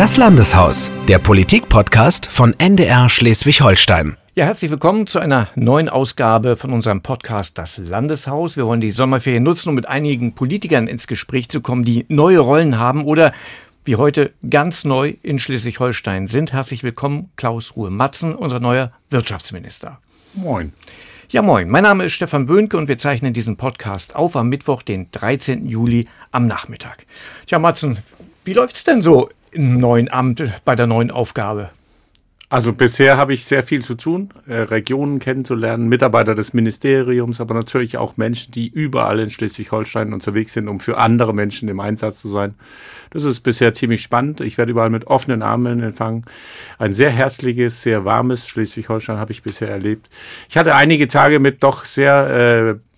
[0.00, 4.16] Das Landeshaus, der Politik-Podcast von NDR Schleswig-Holstein.
[4.34, 8.56] Ja, herzlich willkommen zu einer neuen Ausgabe von unserem Podcast Das Landeshaus.
[8.56, 12.38] Wir wollen die Sommerferien nutzen, um mit einigen Politikern ins Gespräch zu kommen, die neue
[12.38, 13.34] Rollen haben oder
[13.84, 16.54] wie heute ganz neu in Schleswig-Holstein sind.
[16.54, 19.98] Herzlich willkommen, Klaus Ruhe-Matzen, unser neuer Wirtschaftsminister.
[20.32, 20.72] Moin.
[21.28, 21.68] Ja, moin.
[21.68, 25.68] Mein Name ist Stefan Böhnke und wir zeichnen diesen Podcast auf am Mittwoch, den 13.
[25.68, 27.04] Juli am Nachmittag.
[27.46, 27.98] Tja, Matzen,
[28.46, 31.70] wie läuft's denn so im neuen Amt bei der neuen Aufgabe?
[32.52, 37.54] Also bisher habe ich sehr viel zu tun, äh, Regionen kennenzulernen, Mitarbeiter des Ministeriums, aber
[37.54, 42.18] natürlich auch Menschen, die überall in Schleswig-Holstein unterwegs sind, um für andere Menschen im Einsatz
[42.18, 42.56] zu sein.
[43.10, 44.40] Das ist bisher ziemlich spannend.
[44.40, 46.24] Ich werde überall mit offenen Armen empfangen.
[46.76, 50.10] Ein sehr herzliches, sehr warmes Schleswig-Holstein habe ich bisher erlebt.
[50.48, 52.89] Ich hatte einige Tage mit doch sehr äh,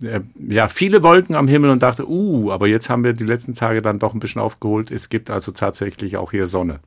[0.48, 3.83] ja, viele Wolken am Himmel und dachte, uh, aber jetzt haben wir die letzten Tage
[3.83, 4.91] dann doch ein bisschen aufgeholt.
[4.91, 6.80] Es gibt also tatsächlich auch hier Sonne.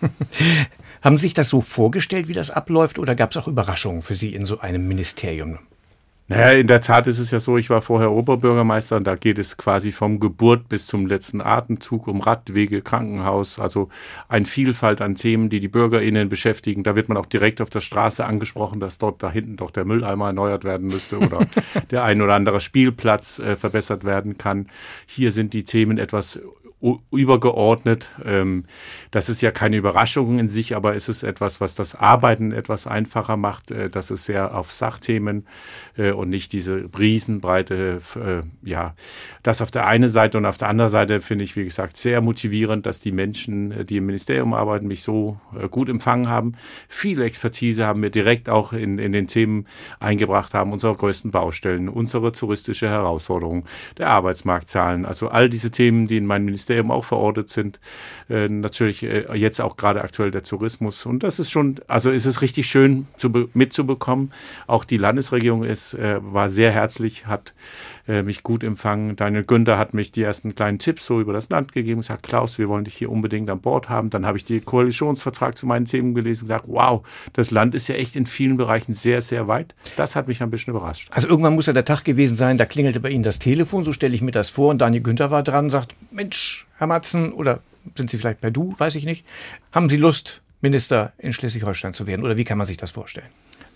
[1.02, 4.14] Haben Sie sich das so vorgestellt, wie das abläuft, oder gab es auch Überraschungen für
[4.14, 5.58] Sie in so einem Ministerium?
[6.28, 9.38] Naja, in der Tat ist es ja so, ich war vorher Oberbürgermeister und da geht
[9.38, 13.90] es quasi vom Geburt bis zum letzten Atemzug um Radwege, Krankenhaus, also
[14.28, 16.82] eine Vielfalt an Themen, die die BürgerInnen beschäftigen.
[16.82, 19.84] Da wird man auch direkt auf der Straße angesprochen, dass dort da hinten doch der
[19.84, 21.46] Mülleimer erneuert werden müsste oder
[21.92, 24.66] der ein oder andere Spielplatz äh, verbessert werden kann.
[25.06, 26.40] Hier sind die Themen etwas
[27.10, 28.10] übergeordnet.
[28.22, 28.64] Ähm,
[29.10, 32.86] das ist ja keine Überraschung in sich, aber es ist etwas, was das Arbeiten etwas
[32.86, 33.70] einfacher macht.
[33.70, 35.46] Äh, das ist sehr auf Sachthemen
[35.96, 38.94] äh, und nicht diese riesenbreite, äh, ja,
[39.42, 42.20] das auf der einen Seite und auf der anderen Seite finde ich, wie gesagt, sehr
[42.20, 45.40] motivierend, dass die Menschen, die im Ministerium arbeiten, mich so
[45.70, 46.54] gut empfangen haben.
[46.88, 49.66] Viele Expertise haben wir direkt auch in, in den Themen
[50.00, 53.64] eingebracht haben, unsere größten Baustellen, unsere touristische Herausforderungen,
[53.98, 57.80] der Arbeitsmarktzahlen, also all diese Themen, die in meinem Ministerium Ministerium auch verortet sind.
[58.28, 61.06] Äh, natürlich äh, jetzt auch gerade aktuell der Tourismus.
[61.06, 64.32] Und das ist schon, also ist es richtig schön zu, mitzubekommen.
[64.66, 67.54] Auch die Landesregierung ist, äh, war sehr herzlich, hat
[68.08, 69.16] mich gut empfangen.
[69.16, 72.22] Daniel Günther hat mich die ersten kleinen Tipps so über das Land gegeben und gesagt,
[72.22, 74.10] Klaus, wir wollen dich hier unbedingt an Bord haben.
[74.10, 77.88] Dann habe ich den Koalitionsvertrag zu meinen Themen gelesen und gesagt, wow, das Land ist
[77.88, 79.74] ja echt in vielen Bereichen sehr, sehr weit.
[79.96, 81.08] Das hat mich ein bisschen überrascht.
[81.10, 83.92] Also irgendwann muss ja der Tag gewesen sein, da klingelte bei Ihnen das Telefon, so
[83.92, 84.70] stelle ich mir das vor.
[84.70, 87.60] Und Daniel Günther war dran und sagt, Mensch, Herr Matzen, oder
[87.94, 89.26] sind Sie vielleicht bei Du, weiß ich nicht,
[89.72, 92.24] haben Sie Lust, Minister in Schleswig-Holstein zu werden?
[92.24, 93.28] Oder wie kann man sich das vorstellen?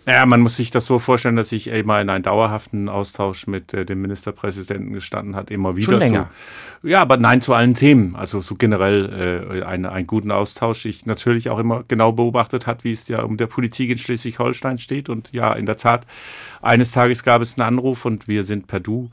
[0.06, 3.74] Ja, man muss sich das so vorstellen, dass ich immer in einen dauerhaften Austausch mit
[3.74, 5.92] äh, dem Ministerpräsidenten gestanden hat, immer wieder.
[5.92, 6.30] Schon länger.
[6.80, 8.16] Zu, ja, aber nein zu allen Themen.
[8.16, 10.86] Also so generell äh, einen, einen guten Austausch.
[10.86, 14.78] Ich natürlich auch immer genau beobachtet hat, wie es ja um der Politik in Schleswig-Holstein
[14.78, 15.10] steht.
[15.10, 16.06] Und ja, in der Tat,
[16.62, 19.10] eines Tages gab es einen Anruf und wir sind per Du.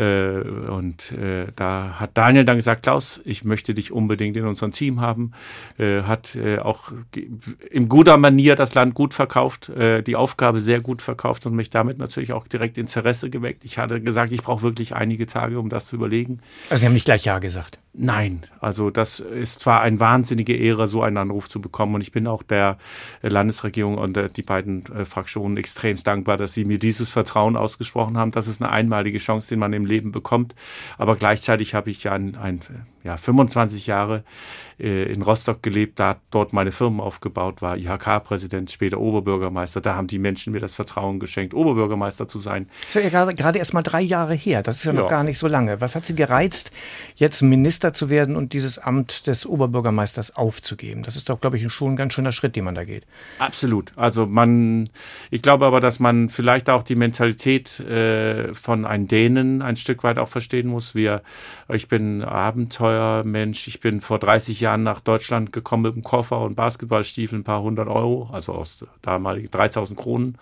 [0.00, 0.40] Äh,
[0.70, 5.00] und äh, da hat Daniel dann gesagt, Klaus, ich möchte dich unbedingt in unserem Team
[5.00, 5.32] haben.
[5.78, 6.92] Äh, hat äh, auch
[7.70, 11.68] in guter Manier das Land gut verkauft, äh, die Aufgabe sehr gut verkauft und mich
[11.68, 13.64] damit natürlich auch direkt Interesse geweckt.
[13.66, 16.40] Ich hatte gesagt, ich brauche wirklich einige Tage, um das zu überlegen.
[16.70, 17.78] Also Sie haben nicht gleich Ja gesagt.
[17.92, 22.12] Nein, also das ist zwar eine wahnsinnige Ehre, so einen Anruf zu bekommen und ich
[22.12, 22.78] bin auch der
[23.20, 28.30] Landesregierung und die beiden Fraktionen extrem dankbar, dass sie mir dieses Vertrauen ausgesprochen haben.
[28.30, 30.54] Das ist eine einmalige Chance, die man im Leben bekommt.
[30.98, 32.60] Aber gleichzeitig habe ich ja ein, ein
[33.02, 34.24] ja, 25 Jahre
[34.78, 39.80] äh, in Rostock gelebt, da dort meine Firmen aufgebaut, war IHK-Präsident, später Oberbürgermeister.
[39.80, 42.68] Da haben die Menschen mir das Vertrauen geschenkt, Oberbürgermeister zu sein.
[42.86, 44.62] Das ist ja gerade, gerade erst mal drei Jahre her.
[44.62, 45.10] Das ist ja noch ja.
[45.10, 45.80] gar nicht so lange.
[45.80, 46.72] Was hat Sie gereizt,
[47.16, 51.02] jetzt Minister zu werden und dieses Amt des Oberbürgermeisters aufzugeben?
[51.02, 53.06] Das ist doch, glaube ich, schon ein ganz schöner Schritt, den man da geht.
[53.38, 53.92] Absolut.
[53.96, 54.90] Also man,
[55.30, 60.04] ich glaube aber, dass man vielleicht auch die Mentalität äh, von einem Dänen ein Stück
[60.04, 60.94] weit auch verstehen muss.
[60.94, 61.22] Wir,
[61.68, 62.89] ich bin Abenteuer
[63.24, 63.68] Mensch.
[63.68, 67.62] Ich bin vor 30 Jahren nach Deutschland gekommen mit einem Koffer und Basketballstiefeln, ein paar
[67.62, 70.38] hundert Euro, also aus damaligen 3000 Kronen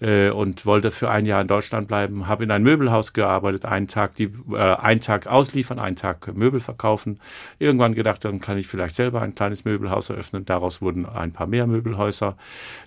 [0.00, 2.28] äh, und wollte für ein Jahr in Deutschland bleiben.
[2.28, 6.60] Habe in ein Möbelhaus gearbeitet, einen Tag, die, äh, einen Tag ausliefern, einen Tag Möbel
[6.60, 7.20] verkaufen.
[7.58, 10.44] Irgendwann gedacht, dann kann ich vielleicht selber ein kleines Möbelhaus eröffnen.
[10.44, 12.36] Daraus wurden ein paar mehr Möbelhäuser.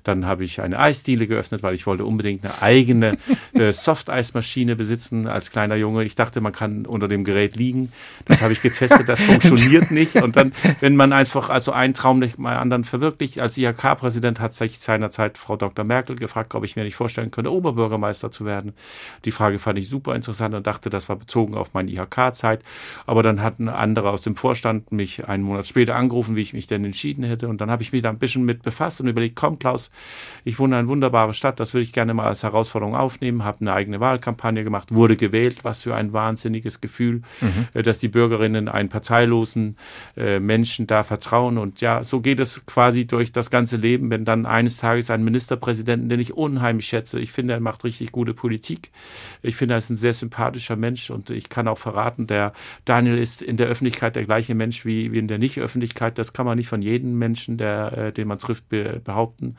[0.03, 3.17] Dann habe ich eine Eisdiele geöffnet, weil ich wollte unbedingt eine eigene
[3.53, 6.03] äh, Softeismaschine besitzen als kleiner Junge.
[6.03, 7.91] Ich dachte, man kann unter dem Gerät liegen.
[8.25, 10.15] Das habe ich getestet getestet, das funktioniert nicht.
[10.15, 14.53] Und dann, wenn man einfach also einen Traum nicht mal anderen verwirklicht, als IHK-Präsident hat
[14.53, 15.85] sich seinerzeit Frau Dr.
[15.85, 18.73] Merkel gefragt, ob ich mir nicht vorstellen könnte, Oberbürgermeister zu werden.
[19.25, 22.61] Die Frage fand ich super interessant und dachte, das war bezogen auf meine IHK-Zeit.
[23.05, 26.67] Aber dann hatten andere aus dem Vorstand mich einen Monat später angerufen, wie ich mich
[26.67, 27.47] denn entschieden hätte.
[27.47, 29.91] Und dann habe ich mich da ein bisschen mit befasst und überlegt, komm Klaus,
[30.43, 33.61] ich wohne in einer wunderbaren Stadt, das würde ich gerne mal als Herausforderung aufnehmen, habe
[33.61, 37.67] eine eigene Wahlkampagne gemacht, wurde gewählt, was für ein wahnsinniges Gefühl, mhm.
[37.73, 39.77] Äh, dass die Bürgerinnen einen parteilosen
[40.17, 41.57] äh, Menschen da vertrauen.
[41.57, 45.23] Und ja, so geht es quasi durch das ganze Leben, wenn dann eines Tages ein
[45.23, 48.91] Ministerpräsidenten, den ich unheimlich schätze, ich finde, er macht richtig gute Politik.
[49.41, 52.53] Ich finde, er ist ein sehr sympathischer Mensch und ich kann auch verraten, der
[52.85, 56.17] Daniel ist in der Öffentlichkeit der gleiche Mensch wie, wie in der Nicht-Öffentlichkeit.
[56.17, 59.55] Das kann man nicht von jedem Menschen, der, äh, den man trifft, be behaupten.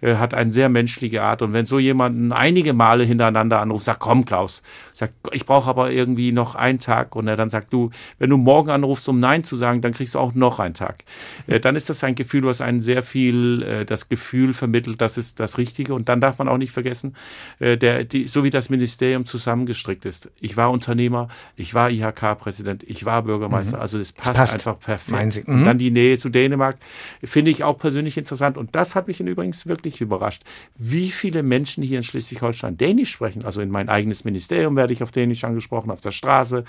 [0.00, 4.00] Er hat eine sehr menschliche Art und wenn so jemanden einige Male hintereinander anruft, sagt,
[4.00, 4.62] komm Klaus,
[4.92, 8.36] sagt, ich brauche aber irgendwie noch einen Tag und er dann sagt, du, wenn du
[8.36, 11.04] morgen anrufst, um Nein zu sagen, dann kriegst du auch noch einen Tag.
[11.46, 15.18] Äh, dann ist das ein Gefühl, was einen sehr viel äh, das Gefühl vermittelt, das
[15.18, 17.16] ist das Richtige und dann darf man auch nicht vergessen,
[17.58, 20.30] äh, der, die, so wie das Ministerium zusammengestrickt ist.
[20.40, 23.82] Ich war Unternehmer, ich war IHK-Präsident, ich war Bürgermeister, mhm.
[23.82, 25.48] also es passt, passt, einfach perfekt.
[25.48, 25.54] Mhm.
[25.54, 26.76] Und dann die Nähe zu Dänemark
[27.22, 30.42] finde ich auch persönlich interessant und das hat mich übrigens wirklich überrascht,
[30.76, 33.44] wie viele Menschen hier in Schleswig-Holstein Dänisch sprechen.
[33.44, 36.64] Also in mein eigenes Ministerium werde ich auf Dänisch angesprochen, auf der Straße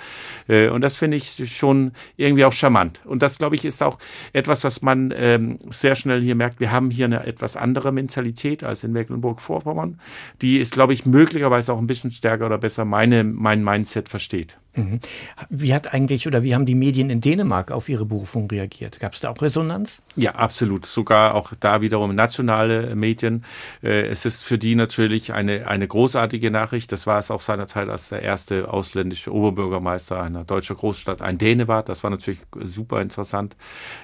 [0.47, 3.01] und das finde ich schon irgendwie auch charmant.
[3.05, 3.97] Und das, glaube ich, ist auch
[4.33, 6.59] etwas, was man ähm, sehr schnell hier merkt.
[6.59, 9.99] Wir haben hier eine etwas andere Mentalität als in Mecklenburg-Vorpommern.
[10.41, 14.57] Die ist, glaube ich, möglicherweise auch ein bisschen stärker oder besser meine, mein Mindset versteht.
[14.77, 14.99] Mhm.
[15.49, 18.99] Wie hat eigentlich oder wie haben die Medien in Dänemark auf Ihre Berufung reagiert?
[18.99, 20.01] Gab es da auch Resonanz?
[20.15, 20.85] Ja, absolut.
[20.85, 23.43] Sogar auch da wiederum nationale Medien.
[23.83, 26.91] Äh, es ist für die natürlich eine, eine großartige Nachricht.
[26.91, 31.67] Das war es auch seinerzeit, als der erste ausländische Oberbürgermeister einer deutschen Großstadt ein Däne
[31.67, 31.83] war.
[31.83, 33.55] Das war natürlich super interessant.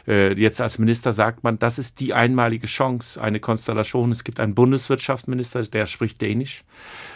[0.08, 4.12] Äh, jetzt als Minister sagt man, das ist die einmalige Chance, eine Konstellation.
[4.12, 6.64] Es gibt einen Bundeswirtschaftsminister, der spricht Dänisch,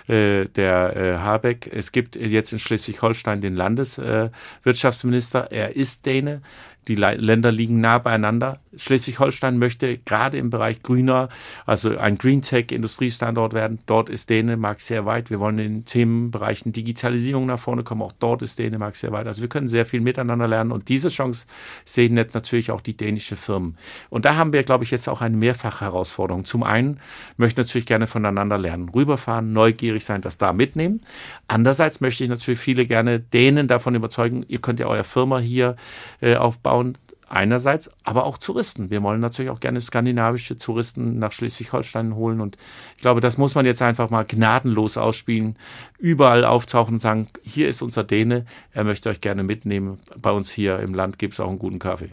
[0.08, 1.70] der Habeck.
[1.72, 5.52] Es gibt jetzt in Schleswig-Holstein den Landeswirtschaftsminister.
[5.52, 6.42] er ist Däne.
[6.88, 8.60] Die Länder liegen nah beieinander.
[8.76, 11.30] Schleswig-Holstein möchte gerade im Bereich grüner,
[11.66, 13.80] also ein Green Tech Industriestandort werden.
[13.88, 15.30] Dort ist Dänemark sehr weit.
[15.30, 18.02] Wir wollen in Themenbereichen Digitalisierung nach vorne kommen.
[18.02, 19.28] Auch dort ist Dänemark sehr weit.
[19.28, 20.72] Also wir können sehr viel miteinander lernen.
[20.72, 21.46] Und diese Chance
[21.86, 23.78] sehen jetzt natürlich auch die dänischen Firmen.
[24.10, 26.46] Und da haben wir, glaube ich, jetzt auch eine Mehrfachherausforderung.
[26.46, 27.00] Zum einen
[27.36, 31.02] möchte ich natürlich gerne voneinander lernen, rüberfahren, neugierig sein, das da mitnehmen.
[31.48, 35.76] Andererseits möchte ich natürlich viele gerne Dänen davon überzeugen, ihr könnt ja eure Firma hier
[36.22, 36.98] äh, aufbauen aufbauen.
[37.30, 38.90] Einerseits, aber auch Touristen.
[38.90, 42.40] Wir wollen natürlich auch gerne skandinavische Touristen nach Schleswig-Holstein holen.
[42.40, 42.56] Und
[42.96, 45.58] ich glaube, das muss man jetzt einfach mal gnadenlos ausspielen.
[46.00, 50.00] Überall auftauchen und sagen, hier ist unser Däne, er möchte euch gerne mitnehmen.
[50.16, 52.12] Bei uns hier im Land gibt es auch einen guten Kaffee.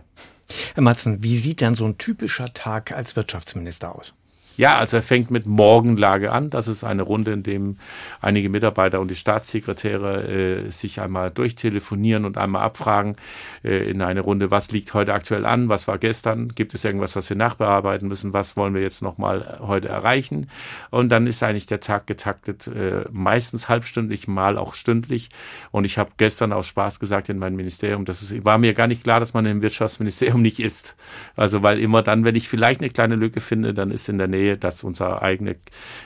[0.75, 4.15] Herr Matzen, wie sieht denn so ein typischer Tag als Wirtschaftsminister aus?
[4.57, 6.49] Ja, also er fängt mit Morgenlage an.
[6.51, 7.77] Das ist eine Runde, in dem
[8.21, 13.17] einige Mitarbeiter und die Staatssekretäre äh, sich einmal durchtelefonieren und einmal abfragen
[13.65, 17.17] äh, in eine Runde, was liegt heute aktuell an, was war gestern, gibt es irgendwas,
[17.17, 20.49] was wir nachbearbeiten müssen, was wollen wir jetzt nochmal heute erreichen.
[20.91, 25.31] Und dann ist eigentlich der Tag getaktet, äh, meistens halbstündlich, mal auch stündlich.
[25.73, 28.87] Und ich habe gestern aus Spaß gesagt in meinem Ministerium, das ist, war mir gar
[28.87, 30.95] nicht klar, dass man im Wirtschaftsministerium nicht ist.
[31.35, 34.29] Also weil immer dann, wenn ich vielleicht eine kleine Lücke finde, dann ist in der
[34.29, 35.57] Nähe Nähe, dass unsere eigene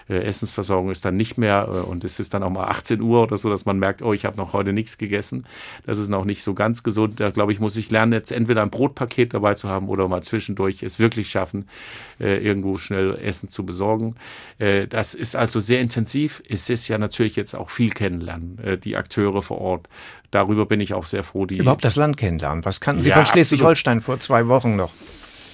[0.09, 3.23] äh, Essensversorgung ist dann nicht mehr äh, und es ist dann auch mal 18 Uhr
[3.23, 5.47] oder so, dass man merkt, oh, ich habe noch heute nichts gegessen.
[5.87, 7.21] Das ist noch nicht so ganz gesund.
[7.21, 10.23] Da glaube ich, muss ich lernen, jetzt entweder ein Brotpaket dabei zu haben oder mal
[10.23, 11.69] zwischendurch es wirklich schaffen,
[12.21, 14.15] äh, irgendwo schnell Essen zu besorgen.
[14.59, 16.43] Äh, das ist also sehr intensiv.
[16.49, 19.89] Es ist ja natürlich jetzt auch viel kennenlernen, äh, die Akteure vor Ort.
[20.31, 21.47] Darüber bin ich auch sehr froh.
[21.47, 22.65] Die Überhaupt das Land kennenlernen.
[22.65, 24.93] Was kannten Sie ja, von Schleswig-Holstein vor zwei Wochen noch?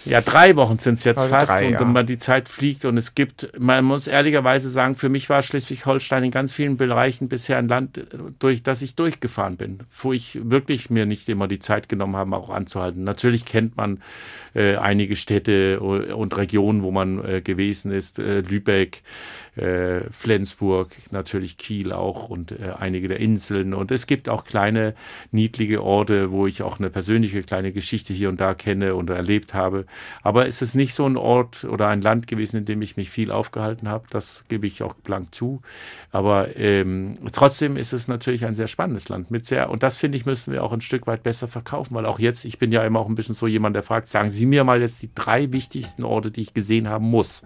[0.05, 2.03] Ja, drei Wochen sind es jetzt also fast drei, und ja.
[2.03, 6.31] die Zeit fliegt und es gibt, man muss ehrlicherweise sagen, für mich war Schleswig-Holstein in
[6.31, 8.01] ganz vielen Bereichen bisher ein Land,
[8.39, 12.37] durch das ich durchgefahren bin, wo ich wirklich mir nicht immer die Zeit genommen habe,
[12.37, 13.05] auch anzuhalten.
[13.05, 14.03] Natürlich kennt man
[14.55, 19.03] äh, einige Städte und Regionen, wo man äh, gewesen ist, äh, Lübeck,
[19.57, 23.75] äh, Flensburg, natürlich Kiel auch und äh, einige der Inseln.
[23.75, 24.95] Und es gibt auch kleine,
[25.31, 29.55] niedliche Orte, wo ich auch eine persönliche kleine Geschichte hier und da kenne und erlebt
[29.55, 29.87] habe.
[30.23, 33.11] Aber es ist nicht so ein Ort oder ein Land gewesen, in dem ich mich
[33.11, 34.07] viel aufgehalten habe.
[34.11, 35.63] Das gebe ich auch blank zu.
[36.11, 40.17] Aber ähm, trotzdem ist es natürlich ein sehr spannendes Land mit sehr, und das finde
[40.17, 42.85] ich, müssen wir auch ein Stück weit besser verkaufen, weil auch jetzt, ich bin ja
[42.85, 45.53] immer auch ein bisschen so jemand, der fragt, sagen Sie mir mal jetzt die drei
[45.53, 47.43] wichtigsten Orte, die ich gesehen haben muss.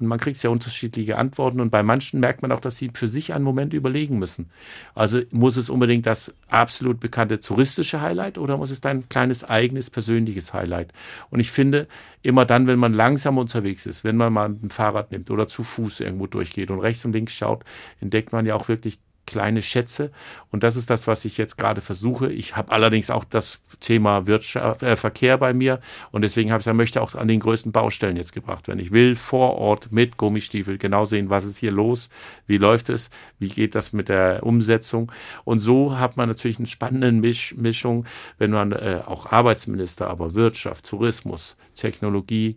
[0.00, 3.06] Und man kriegt ja unterschiedliche Antworten und bei manchen merkt man auch, dass sie für
[3.06, 4.50] sich einen Moment überlegen müssen.
[4.94, 9.90] Also muss es unbedingt das absolut bekannte touristische Highlight oder muss es dein kleines eigenes
[9.90, 10.92] persönliches Highlight?
[11.30, 11.86] Und ich finde,
[12.22, 15.62] immer dann, wenn man langsam unterwegs ist, wenn man mal ein Fahrrad nimmt oder zu
[15.62, 17.64] Fuß irgendwo durchgeht und rechts und links schaut,
[18.00, 20.10] entdeckt man ja auch wirklich kleine Schätze.
[20.50, 22.30] Und das ist das, was ich jetzt gerade versuche.
[22.30, 26.64] Ich habe allerdings auch das Thema Wirtschaft, äh, Verkehr bei mir und deswegen habe ich
[26.64, 28.78] gesagt, möchte auch an den größten Baustellen jetzt gebracht werden.
[28.78, 32.08] Ich will vor Ort mit Gummistiefel genau sehen, was ist hier los,
[32.46, 35.10] wie läuft es, wie geht das mit der Umsetzung.
[35.44, 38.06] Und so hat man natürlich eine spannende Misch Mischung,
[38.38, 42.56] wenn man äh, auch Arbeitsminister, aber Wirtschaft, Tourismus, Technologie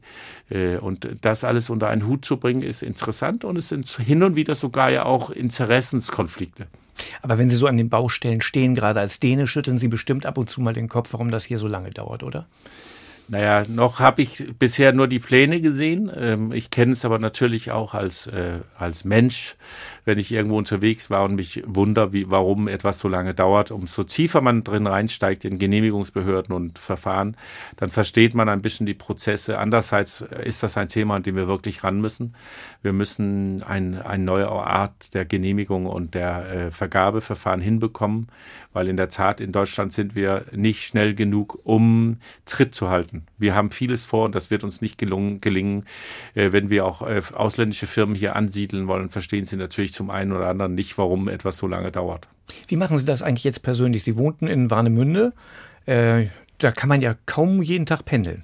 [0.50, 4.24] äh, und das alles unter einen Hut zu bringen, ist interessant und es sind hin
[4.24, 6.68] und wieder sogar ja auch Interessenskonflikte.
[7.22, 10.38] Aber wenn Sie so an den Baustellen stehen, gerade als Däne, schütteln Sie bestimmt ab
[10.38, 12.48] und zu mal den Kopf, warum das hier so lange dauert, oder?
[13.30, 16.10] Naja, noch habe ich bisher nur die Pläne gesehen.
[16.16, 19.58] Ähm, ich kenne es aber natürlich auch als, äh, als Mensch,
[20.06, 23.72] wenn ich irgendwo unterwegs war und mich wunder, wie, warum etwas so lange dauert.
[23.72, 27.36] Umso tiefer man drin reinsteigt in Genehmigungsbehörden und Verfahren,
[27.76, 29.60] dann versteht man ein bisschen die Prozesse.
[29.60, 32.34] Andererseits ist das ein Thema, an dem wir wirklich ran müssen.
[32.82, 38.30] Wir müssen ein, eine neue Art der Genehmigung und der äh, Vergabeverfahren hinbekommen,
[38.72, 43.17] weil in der Tat in Deutschland sind wir nicht schnell genug, um Tritt zu halten
[43.18, 43.28] werden.
[43.38, 45.86] Wir haben vieles vor und das wird uns nicht gelungen, gelingen.
[46.34, 50.32] Äh, wenn wir auch äh, ausländische Firmen hier ansiedeln wollen, verstehen sie natürlich zum einen
[50.32, 52.28] oder anderen nicht, warum etwas so lange dauert.
[52.68, 54.04] Wie machen Sie das eigentlich jetzt persönlich?
[54.04, 55.34] Sie wohnten in Warnemünde.
[55.86, 56.28] Äh,
[56.60, 58.44] da kann man ja kaum jeden Tag pendeln.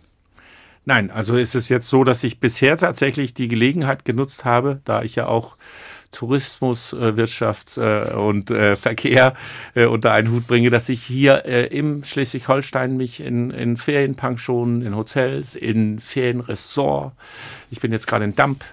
[0.86, 5.02] Nein, also ist es jetzt so, dass ich bisher tatsächlich die Gelegenheit genutzt habe, da
[5.02, 5.56] ich ja auch
[6.14, 9.34] Tourismus, äh, Wirtschaft äh, und äh, Verkehr
[9.76, 14.82] äh, unter einen Hut bringe, dass ich hier äh, im Schleswig-Holstein mich in, in Ferienpensionen,
[14.82, 17.14] in Hotels, in Ferienressort,
[17.70, 18.64] ich bin jetzt gerade in Damp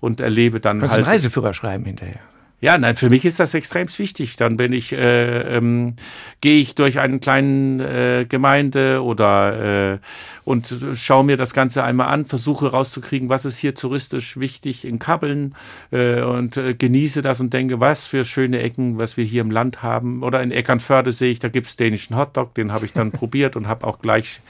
[0.00, 1.04] und erlebe dann Kannst halt...
[1.04, 2.20] einen Reiseführer schreiben hinterher.
[2.62, 4.36] Ja, nein, für mich ist das extrem wichtig.
[4.36, 5.96] Dann bin ich, äh, ähm,
[6.42, 9.98] gehe ich durch einen kleinen äh, Gemeinde oder äh,
[10.44, 14.98] und schaue mir das Ganze einmal an, versuche rauszukriegen, was ist hier touristisch wichtig in
[14.98, 15.54] Kabbeln
[15.92, 19.50] äh, und äh, genieße das und denke, was für schöne Ecken, was wir hier im
[19.50, 20.22] Land haben.
[20.22, 23.68] Oder in Eckernförde sehe ich, da gibt's dänischen Hotdog, den habe ich dann probiert und
[23.68, 24.40] habe auch gleich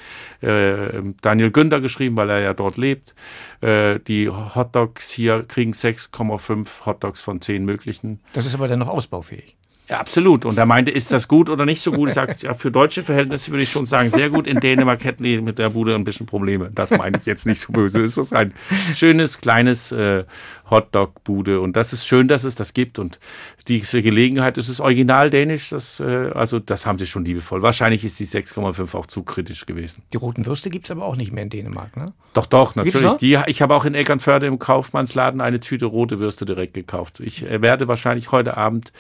[0.40, 3.14] äh, Daniel Günther geschrieben, weil er ja dort lebt.
[3.61, 8.00] Äh, die Hotdogs hier kriegen 6,5 Hotdogs von 10 möglichen.
[8.33, 9.57] Das ist aber dann noch ausbaufähig.
[9.90, 10.44] Ja, absolut.
[10.44, 12.11] Und er meinte, ist das gut oder nicht so gut?
[12.11, 14.47] Ich sage, ja, für deutsche Verhältnisse würde ich schon sagen, sehr gut.
[14.47, 16.70] In Dänemark hätten die mit der Bude ein bisschen Probleme.
[16.73, 18.00] Das meine ich jetzt nicht so böse.
[18.00, 18.54] Es ist ein
[18.94, 20.23] schönes, kleines äh,
[20.70, 21.61] Hotdog-Bude.
[21.61, 23.00] Und das ist schön, dass es das gibt.
[23.00, 23.18] Und
[23.66, 27.62] diese Gelegenheit, es ist original dänisch, das, äh, also das haben sie schon liebevoll.
[27.62, 30.02] Wahrscheinlich ist die 6,5 auch zu kritisch gewesen.
[30.12, 32.12] Die roten Würste gibt es aber auch nicht mehr in Dänemark, ne?
[32.32, 33.12] Doch, doch, natürlich.
[33.14, 37.18] Die, ich habe auch in Eckernförde im Kaufmannsladen eine Tüte rote Würste direkt gekauft.
[37.18, 38.92] Ich äh, werde wahrscheinlich heute Abend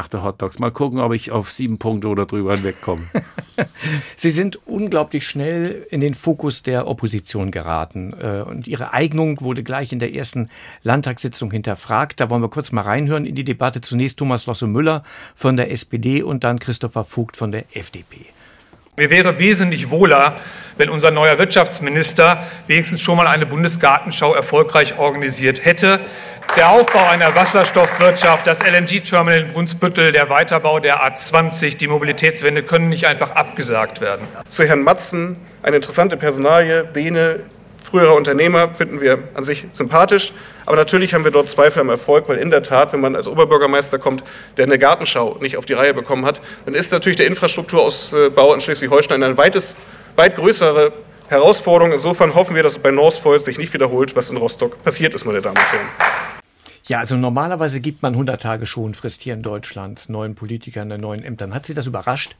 [0.00, 0.58] selbstgemachte Hotdogs.
[0.58, 3.02] Mal gucken, ob ich auf sieben Punkte oder drüber hinwegkomme.
[4.16, 8.14] sie sind unglaublich schnell in den Fokus der Opposition geraten.
[8.20, 10.48] Äh, und ihre Eignung wurde gleich in der ersten
[10.82, 12.20] Landtagssitzung hinterfragt.
[12.20, 13.80] Da wollen wir kurz mal reinhören in die Debatte.
[13.80, 15.02] Zunächst Thomas Losse-Müller
[15.34, 18.26] von der SPD und dann Christopher Vogt von der FDP.
[19.00, 20.36] Mir wäre wesentlich wohler,
[20.76, 26.00] wenn unser neuer Wirtschaftsminister wenigstens schon mal eine Bundesgartenschau erfolgreich organisiert hätte.
[26.54, 32.90] Der Aufbau einer Wasserstoffwirtschaft, das LNG-Terminal in Brunsbüttel, der Weiterbau der A20, die Mobilitätswende können
[32.90, 34.28] nicht einfach abgesagt werden.
[34.50, 37.40] Zu Herrn Matzen, eine interessante Personalie, Bene,
[37.80, 40.32] früherer Unternehmer, finden wir an sich sympathisch.
[40.66, 43.26] Aber natürlich haben wir dort Zweifel am Erfolg, weil in der Tat, wenn man als
[43.26, 44.22] Oberbürgermeister kommt,
[44.56, 48.60] der eine Gartenschau nicht auf die Reihe bekommen hat, dann ist natürlich der Infrastrukturausbau in
[48.60, 49.76] Schleswig-Holstein eine weites,
[50.16, 50.92] weit größere
[51.28, 51.92] Herausforderung.
[51.92, 55.24] Insofern hoffen wir, dass es bei Northvolt sich nicht wiederholt, was in Rostock passiert ist,
[55.24, 55.88] meine Damen und Herren.
[56.86, 61.54] Ja, also normalerweise gibt man 100 Tage Schonfrist hier in Deutschland neuen Politikern neuen Ämtern.
[61.54, 62.36] Hat Sie das überrascht?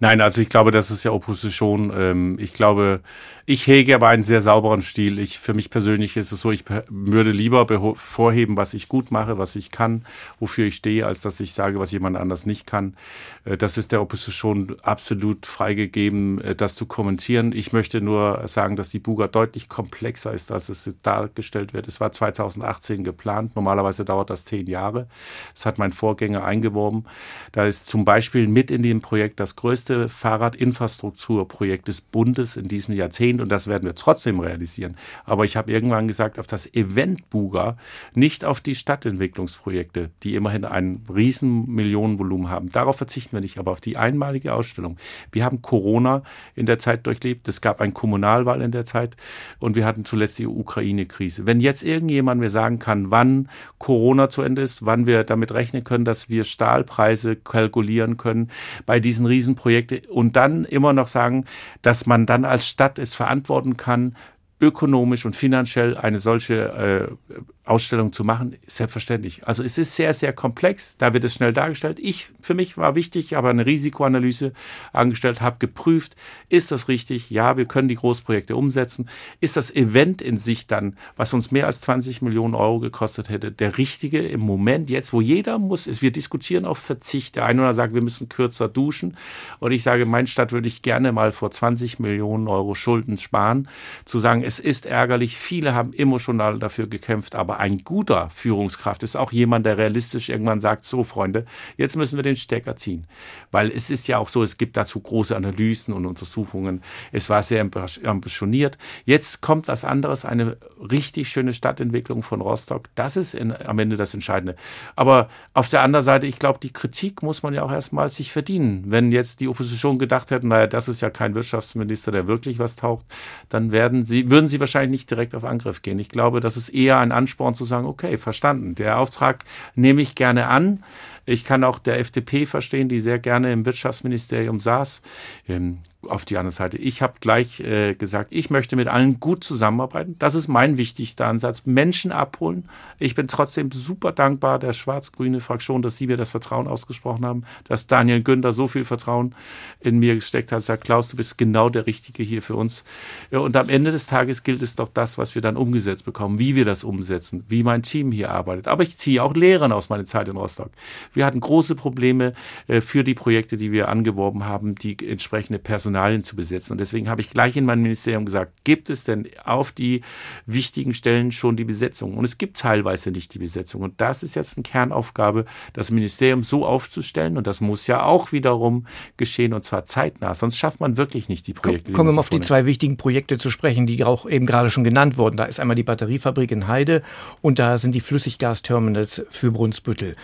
[0.00, 1.92] Nein, also ich glaube, das ist ja Opposition.
[1.96, 3.00] Ähm, ich glaube,
[3.46, 5.18] ich hege aber einen sehr sauberen Stil.
[5.18, 9.36] Ich, für mich persönlich ist es so, ich würde lieber vorheben, was ich gut mache,
[9.36, 10.06] was ich kann,
[10.40, 12.96] wofür ich stehe, als dass ich sage, was jemand anders nicht kann.
[13.44, 17.52] Äh, das ist der Opposition absolut freigegeben, äh, das zu kommentieren.
[17.52, 21.86] Ich möchte nur sagen, dass die Buga deutlich komplexer ist, als es dargestellt wird.
[21.86, 23.56] Es war 2018 geplant.
[23.56, 25.06] Normalerweise dauert das zehn Jahre.
[25.54, 27.04] Das hat mein Vorgänger eingeworben.
[27.52, 32.94] Da ist zum Beispiel mit in dem Projekt das größte Fahrradinfrastrukturprojekt des Bundes in diesem
[32.94, 34.96] Jahrzehnt Jahrzehnt und das werden wir trotzdem realisieren.
[35.24, 37.76] Aber ich habe irgendwann gesagt, auf das Event Buga,
[38.14, 42.70] nicht auf die Stadtentwicklungsprojekte, die immerhin ein riesen Millionenvolumen haben.
[42.70, 44.96] Darauf verzichten wir nicht, aber auf die einmalige Ausstellung.
[45.32, 46.22] Wir haben Corona
[46.54, 49.16] in der Zeit durchlebt, es gab ein Kommunalwahl in der Zeit
[49.58, 51.46] und wir hatten zuletzt die Ukraine-Krise.
[51.46, 53.48] Wenn jetzt irgendjemand mir sagen kann, wann
[53.78, 58.50] Corona zu Ende ist, wann wir damit rechnen können, dass wir Stahlpreise kalkulieren können
[58.86, 61.44] bei diesen Riesenprojekten und dann immer noch sagen,
[61.82, 64.16] dass man dann als Stadt es verantworten kann,
[64.60, 67.34] ökonomisch und finanziell eine solche äh,
[67.66, 69.48] Ausstellung zu machen, selbstverständlich.
[69.48, 71.98] Also es ist sehr, sehr komplex, da wird es schnell dargestellt.
[71.98, 74.52] Ich, für mich war wichtig, ich habe eine Risikoanalyse
[74.92, 76.14] angestellt, habe geprüft,
[76.50, 77.30] ist das richtig?
[77.30, 79.08] Ja, wir können die Großprojekte umsetzen.
[79.40, 83.50] Ist das Event in sich dann, was uns mehr als 20 Millionen Euro gekostet hätte,
[83.50, 87.36] der richtige im Moment jetzt, wo jeder muss, ist, wir diskutieren auf Verzicht.
[87.36, 89.16] Der eine oder sagt, wir müssen kürzer duschen.
[89.58, 93.68] Und ich sage, mein Stadt würde ich gerne mal vor 20 Millionen Euro Schulden sparen,
[94.04, 99.04] zu sagen, es ist ärgerlich, viele haben emotional dafür gekämpft, aber aber ein guter Führungskraft
[99.04, 101.46] ist auch jemand, der realistisch irgendwann sagt, so Freunde,
[101.76, 103.06] jetzt müssen wir den Stecker ziehen.
[103.52, 106.82] Weil es ist ja auch so, es gibt dazu große Analysen und Untersuchungen.
[107.12, 107.64] Es war sehr
[108.04, 108.76] ambitioniert.
[109.04, 112.88] Jetzt kommt was anderes, eine richtig schöne Stadtentwicklung von Rostock.
[112.96, 114.56] Das ist in, am Ende das Entscheidende.
[114.96, 118.32] Aber auf der anderen Seite, ich glaube, die Kritik muss man ja auch erstmal sich
[118.32, 118.84] verdienen.
[118.88, 122.74] Wenn jetzt die Opposition gedacht hätte, naja, das ist ja kein Wirtschaftsminister, der wirklich was
[122.74, 123.06] taucht,
[123.48, 126.00] dann werden sie, würden sie wahrscheinlich nicht direkt auf Angriff gehen.
[126.00, 130.02] Ich glaube, das ist eher ein Anspruch, Ansporn zu sagen, okay, verstanden, der Auftrag nehme
[130.02, 130.82] ich gerne an.
[131.26, 135.02] Ich kann auch der FDP verstehen, die sehr gerne im Wirtschaftsministerium saß.
[135.48, 135.78] Ähm,
[136.08, 136.76] auf die andere Seite.
[136.78, 140.16] Ich habe gleich äh, gesagt, ich möchte mit allen gut zusammenarbeiten.
[140.18, 141.62] Das ist mein wichtigster Ansatz.
[141.64, 142.68] Menschen abholen.
[142.98, 147.44] Ich bin trotzdem super dankbar der schwarz-grüne Fraktion, dass Sie mir das Vertrauen ausgesprochen haben,
[147.64, 149.34] dass Daniel Günther so viel Vertrauen
[149.80, 150.62] in mir gesteckt hat.
[150.62, 152.84] Sagt, Klaus, du bist genau der Richtige hier für uns.
[153.30, 156.56] Und am Ende des Tages gilt es doch das, was wir dann umgesetzt bekommen, wie
[156.56, 158.68] wir das umsetzen, wie mein Team hier arbeitet.
[158.68, 160.70] Aber ich ziehe auch Lehren aus meiner Zeit in Rostock.
[161.14, 162.34] Wir hatten große Probleme
[162.66, 166.72] äh, für die Projekte, die wir angeworben haben, die entsprechende Personal Personalien zu besetzen.
[166.72, 170.02] Und deswegen habe ich gleich in meinem Ministerium gesagt, gibt es denn auf die
[170.46, 172.16] wichtigen Stellen schon die Besetzung?
[172.16, 173.82] Und es gibt teilweise nicht die Besetzung.
[173.82, 177.36] Und das ist jetzt eine Kernaufgabe, das Ministerium so aufzustellen.
[177.36, 180.34] Und das muss ja auch wiederum geschehen und zwar zeitnah.
[180.34, 181.92] Sonst schafft man wirklich nicht die Projekte.
[181.92, 184.84] Kommen wir mal auf die zwei wichtigen Projekte zu sprechen, die auch eben gerade schon
[184.84, 185.36] genannt wurden.
[185.36, 187.02] Da ist einmal die Batteriefabrik in Heide
[187.42, 190.16] und da sind die Flüssiggasterminals für Brunsbüttel.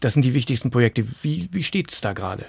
[0.00, 1.06] Das sind die wichtigsten Projekte.
[1.22, 2.46] Wie, wie steht es da gerade?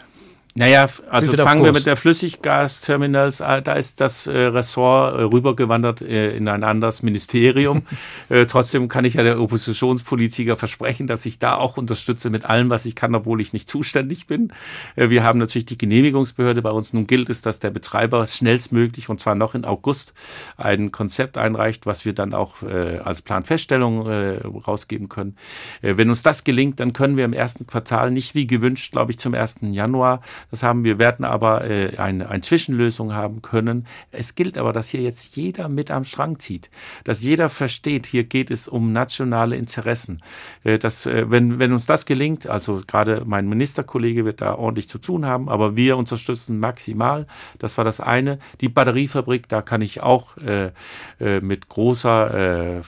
[0.58, 3.62] Naja, also fangen wir mit der Flüssiggasterminals an.
[3.66, 7.84] Da ist das äh, Ressort äh, rübergewandert äh, in ein anderes Ministerium.
[8.30, 12.70] äh, trotzdem kann ich ja der Oppositionspolitiker versprechen, dass ich da auch unterstütze mit allem,
[12.70, 14.54] was ich kann, obwohl ich nicht zuständig bin.
[14.96, 16.94] Äh, wir haben natürlich die Genehmigungsbehörde bei uns.
[16.94, 20.14] Nun gilt es, dass der Betreiber schnellstmöglich und zwar noch in August
[20.56, 25.36] ein Konzept einreicht, was wir dann auch äh, als Planfeststellung rausgeben können.
[25.82, 29.20] Wenn uns das gelingt, dann können wir im ersten Quartal nicht wie gewünscht, glaube ich,
[29.20, 29.58] zum 1.
[29.62, 33.88] Januar das haben wir, werden aber äh, eine, eine Zwischenlösung haben können.
[34.12, 36.70] Es gilt aber, dass hier jetzt jeder mit am Strang zieht,
[37.04, 40.20] dass jeder versteht, hier geht es um nationale Interessen.
[40.64, 44.90] Äh, dass, äh, wenn, wenn uns das gelingt, also gerade mein Ministerkollege wird da ordentlich
[44.90, 47.28] zu tun haben, aber wir unterstützen maximal.
[47.60, 48.40] Das war das eine.
[48.62, 50.72] Die Batteriefabrik, da kann ich auch äh,
[51.20, 52.82] äh, mit großer äh,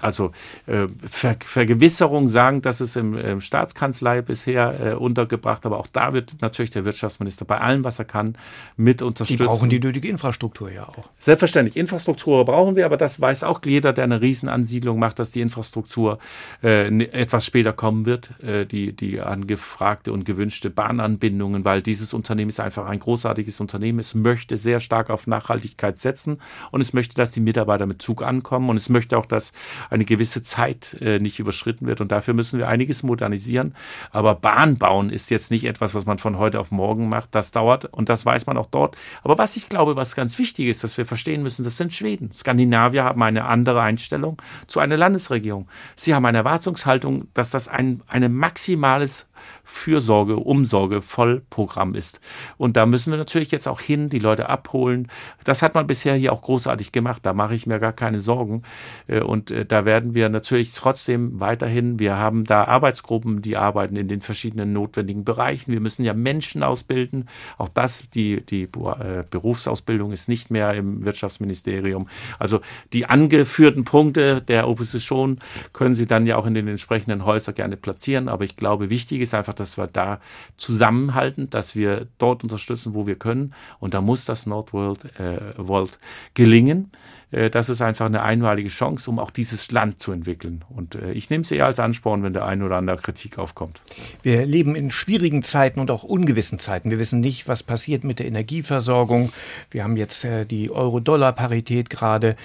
[0.00, 0.32] also
[0.66, 6.12] äh, Ver Vergewisserung sagen, dass es im, im Staatskanzlei bisher äh, untergebracht, aber auch da
[6.12, 8.36] wird natürlich der Wirtschaftsminister bei allem, was er kann,
[8.76, 9.42] mit unterstützen.
[9.42, 11.08] Die brauchen die nötige Infrastruktur ja auch.
[11.18, 11.76] Selbstverständlich.
[11.76, 16.18] Infrastruktur brauchen wir, aber das weiß auch jeder, der eine Riesenansiedlung macht, dass die Infrastruktur
[16.62, 22.50] äh, etwas später kommen wird, äh, die, die angefragte und gewünschte Bahnanbindungen, weil dieses Unternehmen
[22.50, 23.98] ist einfach ein großartiges Unternehmen.
[23.98, 28.22] Es möchte sehr stark auf Nachhaltigkeit setzen und es möchte, dass die Mitarbeiter mit Zug
[28.22, 29.52] ankommen und es möchte auch, dass
[29.90, 33.74] eine gewisse Zeit äh, nicht überschritten wird und dafür müssen wir einiges modernisieren.
[34.10, 37.34] Aber Bahn bauen ist jetzt nicht etwas, was man von von heute auf morgen macht.
[37.34, 38.98] Das dauert und das weiß man auch dort.
[39.22, 42.32] Aber was ich glaube, was ganz wichtig ist, dass wir verstehen müssen, das sind Schweden.
[42.32, 45.68] Skandinavier haben eine andere Einstellung zu einer Landesregierung.
[45.96, 49.26] Sie haben eine Erwartungshaltung, dass das ein eine maximales
[49.64, 52.20] Fürsorge, Umsorge, Vollprogramm ist.
[52.56, 55.08] Und da müssen wir natürlich jetzt auch hin, die Leute abholen.
[55.44, 57.20] Das hat man bisher hier auch großartig gemacht.
[57.24, 58.62] Da mache ich mir gar keine Sorgen.
[59.06, 63.96] Äh, und äh, da werden wir natürlich trotzdem weiterhin, wir haben da Arbeitsgruppen, die arbeiten
[63.96, 65.72] in den verschiedenen notwendigen Bereichen.
[65.72, 67.28] Wir müssen ja Menschen ausbilden.
[67.58, 72.08] Auch das, die, die äh, Berufsausbildung ist nicht mehr im Wirtschaftsministerium.
[72.38, 72.60] Also
[72.92, 75.40] die angeführten Punkte der Opposition
[75.72, 78.28] können Sie dann ja auch in den entsprechenden Häusern gerne platzieren.
[78.28, 80.20] Aber ich glaube, wichtig ist, ist einfach, dass wir da
[80.56, 83.54] zusammenhalten, dass wir dort unterstützen, wo wir können.
[83.78, 85.98] Und da muss das Nordworld äh, World
[86.34, 86.90] gelingen.
[87.30, 90.64] Äh, das ist einfach eine einmalige Chance, um auch dieses Land zu entwickeln.
[90.68, 93.80] Und äh, ich nehme es eher als Ansporn, wenn der ein oder andere Kritik aufkommt.
[94.22, 96.90] Wir leben in schwierigen Zeiten und auch ungewissen Zeiten.
[96.90, 99.32] Wir wissen nicht, was passiert mit der Energieversorgung.
[99.70, 102.36] Wir haben jetzt äh, die Euro-Dollar-Parität gerade.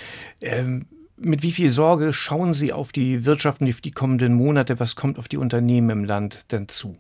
[0.42, 0.86] Ähm,
[1.18, 4.80] mit wie viel Sorge schauen Sie auf die Wirtschaft und auf die kommenden Monate?
[4.80, 6.98] Was kommt auf die Unternehmen im Land denn zu?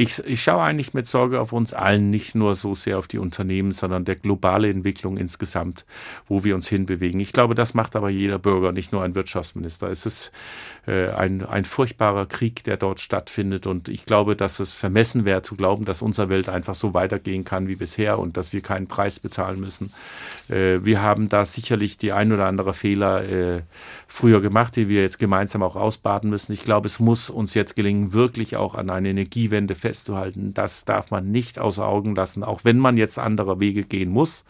[0.00, 3.18] Ich, ich schaue eigentlich mit Sorge auf uns allen, nicht nur so sehr auf die
[3.18, 5.84] Unternehmen, sondern der globale Entwicklung insgesamt,
[6.26, 7.20] wo wir uns hinbewegen.
[7.20, 9.90] Ich glaube, das macht aber jeder Bürger, nicht nur ein Wirtschaftsminister.
[9.90, 10.32] Es ist
[10.86, 13.66] äh, ein, ein furchtbarer Krieg, der dort stattfindet.
[13.66, 17.44] Und ich glaube, dass es vermessen wäre zu glauben, dass unsere Welt einfach so weitergehen
[17.44, 19.92] kann wie bisher und dass wir keinen Preis bezahlen müssen.
[20.48, 23.62] Äh, wir haben da sicherlich die ein oder andere Fehler äh,
[24.08, 26.52] früher gemacht, die wir jetzt gemeinsam auch ausbaden müssen.
[26.52, 29.89] Ich glaube, es muss uns jetzt gelingen, wirklich auch an eine Energiewende festzuhalten.
[30.54, 34.44] Das darf man nicht außer Augen lassen, auch wenn man jetzt andere Wege gehen muss.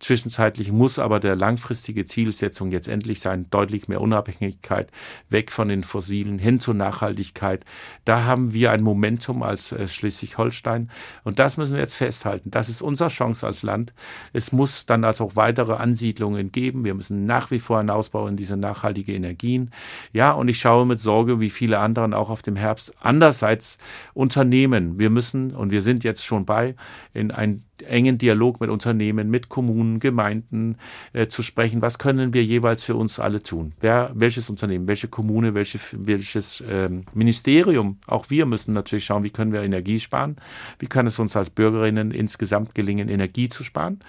[0.00, 4.90] Zwischenzeitlich muss aber der langfristige Zielsetzung jetzt endlich sein, deutlich mehr Unabhängigkeit,
[5.28, 7.64] weg von den Fossilen hin zur Nachhaltigkeit.
[8.04, 10.90] Da haben wir ein Momentum als äh, Schleswig-Holstein
[11.24, 12.50] und das müssen wir jetzt festhalten.
[12.50, 13.92] Das ist unsere Chance als Land.
[14.32, 16.84] Es muss dann also auch weitere Ansiedlungen geben.
[16.84, 19.70] Wir müssen nach wie vor einen Ausbau in diese nachhaltige Energien.
[20.12, 23.78] Ja, und ich schaue mit Sorge, wie viele anderen auch auf dem Herbst andererseits
[24.14, 24.77] Unternehmen.
[24.80, 26.74] Wir müssen, und wir sind jetzt schon bei,
[27.12, 30.76] in ein engen Dialog mit Unternehmen, mit Kommunen, Gemeinden
[31.12, 31.82] äh, zu sprechen.
[31.82, 33.72] Was können wir jeweils für uns alle tun?
[33.80, 37.98] Wer, welches Unternehmen, welche Kommune, welche, welches ähm, Ministerium?
[38.06, 40.36] Auch wir müssen natürlich schauen, wie können wir Energie sparen?
[40.78, 44.00] Wie kann es uns als Bürgerinnen insgesamt gelingen, Energie zu sparen?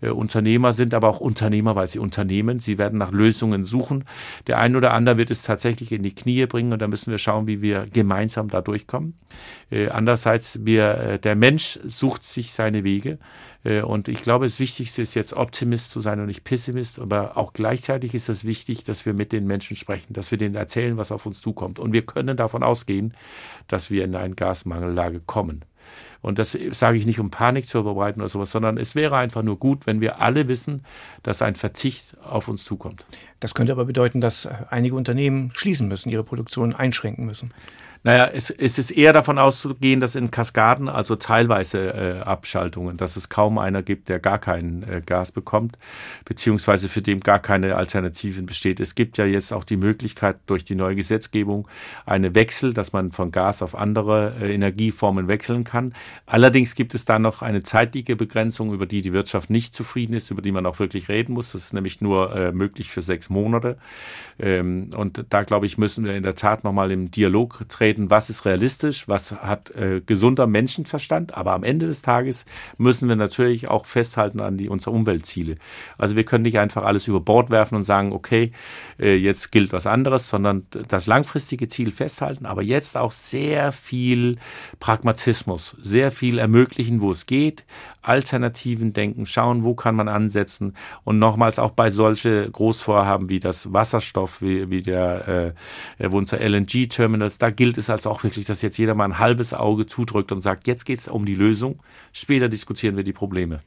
[0.00, 2.60] Äh, Unternehmer sind aber auch Unternehmer, weil sie Unternehmen.
[2.60, 4.04] Sie werden nach Lösungen suchen.
[4.46, 7.18] Der ein oder andere wird es tatsächlich in die Knie bringen und da müssen wir
[7.18, 9.14] schauen, wie wir gemeinsam da durchkommen.
[9.70, 13.17] Äh, andererseits, wir, äh, der Mensch sucht sich seine Wege.
[13.64, 16.98] Äh, und ich glaube, das Wichtigste ist jetzt Optimist zu sein und nicht Pessimist.
[16.98, 20.54] Aber auch gleichzeitig ist es wichtig, dass wir mit den Menschen sprechen, dass wir denen
[20.54, 21.78] erzählen, was auf uns zukommt.
[21.78, 23.14] Und wir können davon ausgehen,
[23.66, 25.64] dass wir in eine Gasmangellage kommen.
[26.20, 29.42] Und das sage ich nicht, um Panik zu verbreiten oder sowas, sondern es wäre einfach
[29.42, 30.84] nur gut, wenn wir alle wissen,
[31.22, 33.04] dass ein Verzicht auf uns zukommt.
[33.40, 37.52] Das könnte aber bedeuten, dass einige Unternehmen schließen müssen, ihre Produktion einschränken müssen.
[38.04, 43.16] Naja, es, es ist eher davon auszugehen, dass in Kaskaden, also teilweise äh, Abschaltungen, dass
[43.16, 45.76] es kaum einer gibt, der gar kein äh, Gas bekommt,
[46.24, 48.78] beziehungsweise für den gar keine Alternativen besteht.
[48.78, 51.66] Es gibt ja jetzt auch die Möglichkeit durch die neue Gesetzgebung
[52.06, 55.92] eine Wechsel, dass man von Gas auf andere äh, Energieformen wechseln kann.
[56.26, 60.30] Allerdings gibt es da noch eine zeitliche Begrenzung, über die die Wirtschaft nicht zufrieden ist,
[60.30, 61.52] über die man auch wirklich reden muss.
[61.52, 63.78] Das ist nämlich nur äh, möglich für sechs Monate.
[64.38, 68.30] Ähm, und da, glaube ich, müssen wir in der Tat nochmal im Dialog treten was
[68.30, 71.34] ist realistisch, was hat äh, gesunder Menschenverstand.
[71.34, 72.44] Aber am Ende des Tages
[72.76, 75.56] müssen wir natürlich auch festhalten an die unsere Umweltziele.
[75.96, 78.52] Also wir können nicht einfach alles über Bord werfen und sagen, okay,
[78.98, 84.36] äh, jetzt gilt was anderes, sondern das langfristige Ziel festhalten, aber jetzt auch sehr viel
[84.80, 87.64] Pragmatismus, sehr viel ermöglichen, wo es geht,
[88.02, 93.72] Alternativen denken, schauen, wo kann man ansetzen und nochmals auch bei solche Großvorhaben wie das
[93.72, 95.54] Wasserstoff, wie, wie der,
[95.98, 99.52] äh, unser LNG-Terminals, da gilt es also auch wirklich, dass jetzt jeder mal ein halbes
[99.52, 101.80] Auge zudrückt und sagt, jetzt geht es um die Lösung,
[102.12, 103.60] später diskutieren wir die Probleme.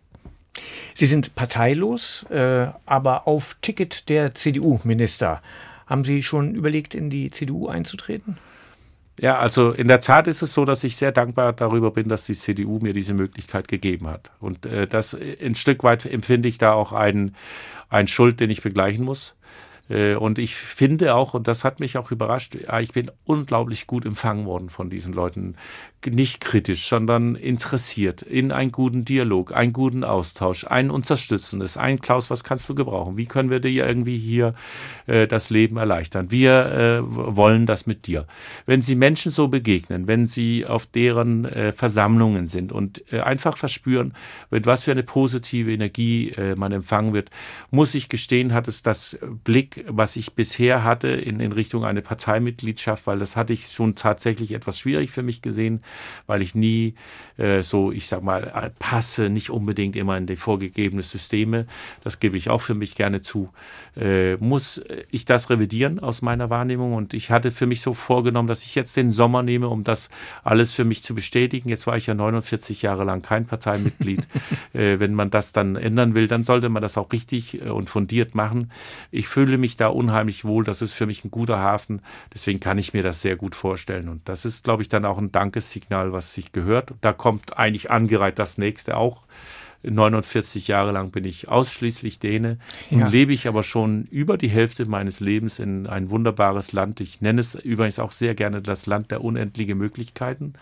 [0.95, 5.41] Sie sind parteilos, äh, aber auf Ticket der CDU-Minister.
[5.87, 8.37] Haben Sie schon überlegt, in die CDU einzutreten?
[9.19, 12.25] Ja, also in der Tat ist es so, dass ich sehr dankbar darüber bin, dass
[12.25, 14.31] die CDU mir diese Möglichkeit gegeben hat.
[14.39, 17.35] Und äh, das ein Stück weit empfinde ich da auch einen,
[17.89, 19.35] einen Schuld, den ich begleichen muss.
[19.89, 24.05] Äh, und ich finde auch, und das hat mich auch überrascht, ich bin unglaublich gut
[24.05, 25.55] empfangen worden von diesen Leuten.
[26.09, 32.29] Nicht kritisch, sondern interessiert in einen guten Dialog, einen guten Austausch, ein unterstützendes, ein Klaus,
[32.29, 33.17] was kannst du gebrauchen?
[33.17, 34.55] Wie können wir dir irgendwie hier
[35.05, 36.31] äh, das Leben erleichtern?
[36.31, 38.25] Wir äh, wollen das mit dir.
[38.65, 43.57] Wenn Sie Menschen so begegnen, wenn Sie auf deren äh, Versammlungen sind und äh, einfach
[43.57, 44.13] verspüren,
[44.49, 47.29] mit was für eine positive Energie äh, man empfangen wird,
[47.69, 52.01] muss ich gestehen, hat es das Blick was ich bisher hatte in, in Richtung eine
[52.01, 55.81] Parteimitgliedschaft, weil das hatte ich schon tatsächlich etwas schwierig für mich gesehen,
[56.27, 56.93] weil ich nie
[57.37, 61.65] äh, so, ich sag mal, passe nicht unbedingt immer in die vorgegebenen Systeme.
[62.03, 63.49] Das gebe ich auch für mich gerne zu.
[63.97, 66.93] Äh, muss ich das revidieren aus meiner Wahrnehmung?
[66.93, 70.09] Und ich hatte für mich so vorgenommen, dass ich jetzt den Sommer nehme, um das
[70.43, 71.69] alles für mich zu bestätigen.
[71.69, 74.27] Jetzt war ich ja 49 Jahre lang kein Parteimitglied.
[74.73, 77.89] äh, wenn man das dann ändern will, dann sollte man das auch richtig äh, und
[77.89, 78.71] fundiert machen.
[79.09, 80.65] Ich fühle mich mich da unheimlich wohl.
[80.65, 82.01] Das ist für mich ein guter Hafen.
[82.33, 84.09] Deswegen kann ich mir das sehr gut vorstellen.
[84.09, 86.93] Und das ist, glaube ich, dann auch ein Dankessignal, was sich gehört.
[87.01, 89.23] Da kommt eigentlich angereiht das nächste auch.
[89.83, 92.57] 49 Jahre lang bin ich ausschließlich Däne.
[92.89, 93.07] Nun ja.
[93.07, 97.01] lebe ich aber schon über die Hälfte meines Lebens in ein wunderbares Land.
[97.01, 100.53] Ich nenne es übrigens auch sehr gerne das Land der unendlichen Möglichkeiten.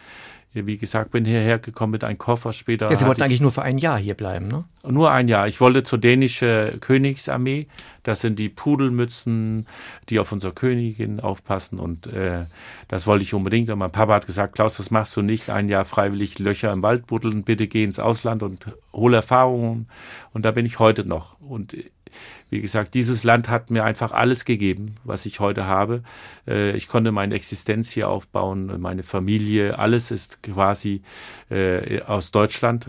[0.51, 2.89] Wie gesagt, bin hierher gekommen mit einem Koffer später.
[2.89, 4.63] Ja, Sie wollten eigentlich nur für ein Jahr hier bleiben, ne?
[4.83, 5.47] Nur ein Jahr.
[5.47, 7.67] Ich wollte zur dänischen Königsarmee.
[8.01, 9.67] Das sind die Pudelmützen,
[10.09, 11.77] die auf unsere Königin aufpassen.
[11.77, 12.45] Und äh,
[12.88, 13.69] das wollte ich unbedingt.
[13.69, 15.51] Und mein Papa hat gesagt, Klaus, das machst du nicht.
[15.51, 17.43] Ein Jahr freiwillig Löcher im Wald buddeln.
[17.43, 19.88] Bitte geh ins Ausland und hol Erfahrungen.
[20.33, 21.39] Und da bin ich heute noch.
[21.39, 21.75] Und
[22.50, 26.04] wie gesagt, dieses Land hat mir einfach alles gegeben, was ich heute habe.
[26.48, 31.02] Äh, ich konnte meine Existenz hier aufbauen, meine Familie, alles ist quasi
[31.50, 32.88] äh, aus Deutschland.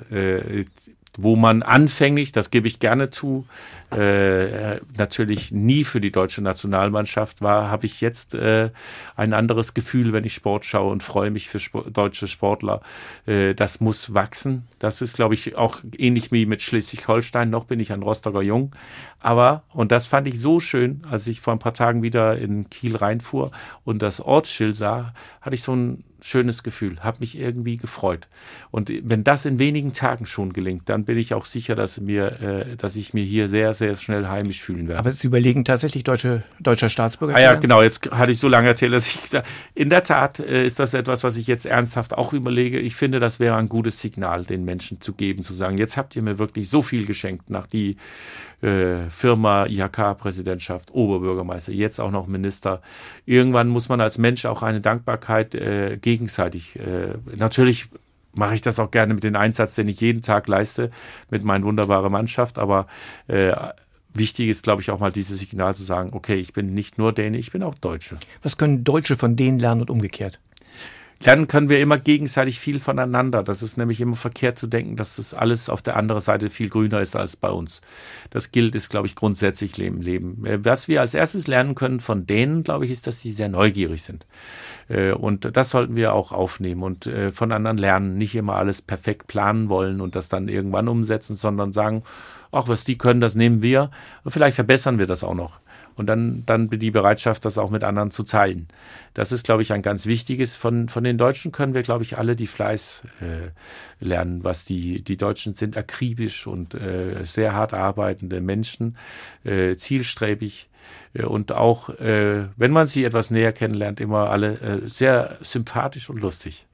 [1.19, 3.45] Wo man anfänglich, das gebe ich gerne zu,
[3.91, 8.71] äh, natürlich nie für die deutsche Nationalmannschaft war, habe ich jetzt äh,
[9.17, 12.81] ein anderes Gefühl, wenn ich Sport schaue und freue mich für Sport, deutsche Sportler.
[13.27, 14.69] Äh, das muss wachsen.
[14.79, 17.51] Das ist, glaube ich, auch ähnlich wie mit Schleswig-Holstein.
[17.51, 18.73] Noch bin ich ein Rostocker Jung.
[19.19, 22.71] Aber, und das fand ich so schön, als ich vor ein paar Tagen wieder in
[22.71, 23.51] Kiel reinfuhr
[23.85, 28.29] und das Ortsschild sah, hatte ich so ein schönes Gefühl, habe mich irgendwie gefreut.
[28.71, 32.41] Und wenn das in wenigen Tagen schon gelingt, dann bin ich auch sicher, dass mir,
[32.41, 34.99] äh, dass ich mir hier sehr, sehr schnell heimisch fühlen werde.
[34.99, 37.35] Aber Sie überlegen tatsächlich deutsche, deutscher Staatsbürger?
[37.35, 37.83] Ah ja, genau.
[37.83, 39.21] Jetzt hatte ich so lange erzählt, dass ich
[39.75, 42.79] in der Tat äh, ist das etwas, was ich jetzt ernsthaft auch überlege.
[42.79, 46.17] Ich finde, das wäre ein gutes Signal, den Menschen zu geben, zu sagen, jetzt habt
[46.17, 47.97] ihr mir wirklich so viel geschenkt nach die
[48.63, 52.83] äh, Firma, IHK-Präsidentschaft, Oberbürgermeister, jetzt auch noch Minister.
[53.27, 56.77] Irgendwann muss man als Mensch auch eine Dankbarkeit äh, gegenseitig.
[56.77, 57.89] Äh, natürlich
[58.33, 60.91] mache ich das auch gerne mit dem Einsatz, den ich jeden Tag leiste,
[61.31, 62.87] mit meiner wunderbaren Mannschaft, aber
[63.27, 63.53] äh,
[64.15, 67.13] wichtig ist, glaube ich, auch mal dieses Signal zu sagen, okay, ich bin nicht nur
[67.13, 68.19] Däne, ich bin auch Deutsche.
[68.43, 70.41] Was können Deutsche von denen lernen und umgekehrt?
[71.23, 73.43] Lernen können wir immer gegenseitig viel voneinander.
[73.43, 76.71] Das ist nämlich immer verkehrt zu denken, dass das alles auf der anderen Seite viel
[76.71, 77.83] grüner ist als bei uns.
[78.31, 80.47] Das gilt, ist, glaube ich, grundsätzlich im Leben.
[80.47, 83.51] Äh, was wir als erstes lernen können von denen, glaube ich, ist, dass sie sehr
[83.51, 84.25] neugierig sind.
[84.89, 88.17] Äh, und das sollten wir auch aufnehmen und äh, von anderen lernen.
[88.17, 92.03] Nicht immer alles perfekt planen wollen und das dann irgendwann umsetzen, sondern sagen,
[92.51, 93.91] ach, was die können, das nehmen wir.
[94.25, 95.61] Und vielleicht verbessern wir das auch noch
[96.01, 98.69] und dann, dann die Bereitschaft, das auch mit anderen zu teilen.
[99.13, 100.57] Das ist, glaube ich, ein ganz wichtiges.
[100.57, 105.05] Von, von den Deutschen können wir, glaube ich, alle die Fleiß äh, lernen, was die,
[105.05, 108.97] die Deutschen sind akribisch und äh, sehr hart arbeitende Menschen,
[109.45, 110.71] äh, zielstrebig
[111.13, 116.09] äh, und auch, äh, wenn man sie etwas näher kennenlernt, immer alle äh, sehr sympathisch
[116.09, 116.67] und lustig.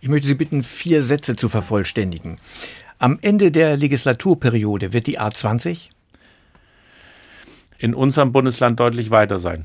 [0.00, 2.38] Ich möchte Sie bitten, vier Sätze zu vervollständigen.
[2.98, 5.90] Am Ende der Legislaturperiode wird die A20
[7.78, 9.64] in unserem Bundesland deutlich weiter sein.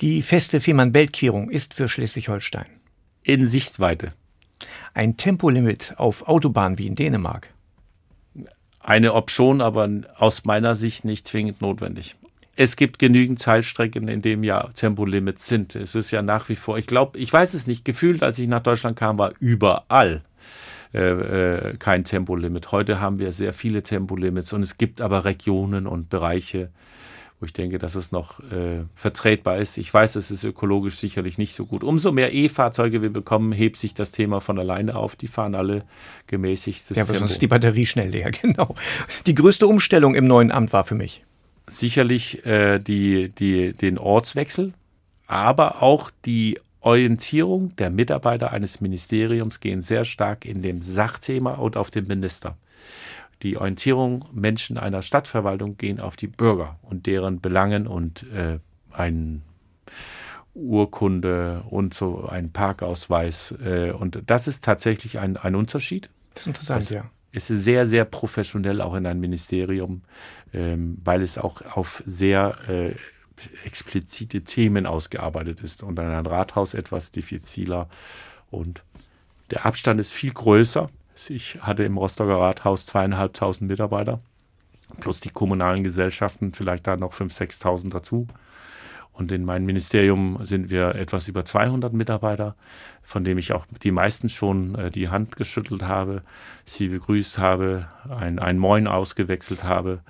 [0.00, 2.66] Die feste Fehmarn-Belt-Querung ist für Schleswig-Holstein.
[3.22, 4.12] In Sichtweite.
[4.92, 7.48] Ein Tempolimit auf Autobahnen wie in Dänemark.
[8.80, 12.16] Eine Option, aber aus meiner Sicht nicht zwingend notwendig.
[12.56, 15.74] Es gibt genügend Teilstrecken, in dem ja Tempolimits sind.
[15.74, 18.46] Es ist ja nach wie vor, ich glaube, ich weiß es nicht, gefühlt, als ich
[18.46, 20.22] nach Deutschland kam, war überall
[20.92, 22.70] äh, äh, kein Tempolimit.
[22.70, 26.70] Heute haben wir sehr viele Tempolimits und es gibt aber Regionen und Bereiche,
[27.44, 29.76] wo ich denke, dass es noch äh, vertretbar ist.
[29.76, 31.84] Ich weiß, es ist ökologisch sicherlich nicht so gut.
[31.84, 35.14] Umso mehr E-Fahrzeuge wir bekommen, hebt sich das Thema von alleine auf.
[35.14, 35.84] Die fahren alle
[36.26, 38.74] gemäßigtes Ja, sonst ist die Batterie schnell leer, genau.
[39.26, 41.22] Die größte Umstellung im neuen Amt war für mich?
[41.66, 44.72] Sicherlich äh, die, die, den Ortswechsel,
[45.26, 51.76] aber auch die Orientierung der Mitarbeiter eines Ministeriums gehen sehr stark in dem Sachthema und
[51.76, 52.56] auf den Minister
[53.42, 58.58] die Orientierung Menschen einer Stadtverwaltung gehen auf die Bürger und deren Belangen und äh,
[58.92, 59.42] ein
[60.54, 63.54] Urkunde und so ein Parkausweis.
[63.64, 66.10] Äh, und das ist tatsächlich ein, ein Unterschied.
[66.34, 67.10] Das ist interessant, das ja.
[67.32, 70.02] Ist sehr, sehr professionell auch in einem Ministerium,
[70.52, 72.94] ähm, weil es auch auf sehr äh,
[73.64, 77.88] explizite Themen ausgearbeitet ist und in einem Rathaus etwas diffiziler
[78.52, 78.84] und
[79.50, 80.88] der Abstand ist viel größer
[81.28, 84.20] ich hatte im Rostocker Rathaus zweieinhalbtausend Mitarbeiter,
[85.00, 88.26] plus die kommunalen Gesellschaften, vielleicht da noch 5.000, 6.000 dazu.
[89.14, 92.56] Und in meinem Ministerium sind wir etwas über 200 Mitarbeiter,
[93.00, 96.22] von dem ich auch die meisten schon äh, die Hand geschüttelt habe,
[96.64, 100.00] sie begrüßt habe, ein, ein Moin ausgewechselt habe.